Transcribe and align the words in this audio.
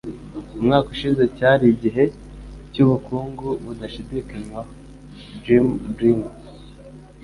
Umwaka 0.59 0.87
ushize 0.95 1.23
cyari 1.37 1.65
igihe 1.75 2.03
cyubukungu 2.71 3.47
budashidikanywaho. 3.63 4.71
(JimBreen) 5.43 6.21